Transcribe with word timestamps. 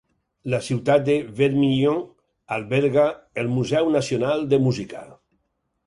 La 0.53 0.59
ciutat 0.67 1.03
de 1.09 1.17
Vermillion 1.41 2.01
alberga 2.57 3.07
el 3.43 3.55
Museu 3.61 3.95
Nacional 4.01 4.47
de 4.55 4.65
Música. 4.69 5.09